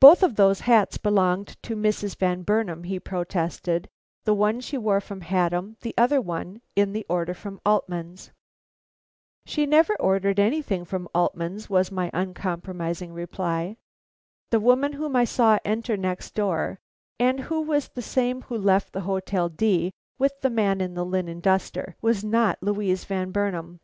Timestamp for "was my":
11.70-12.10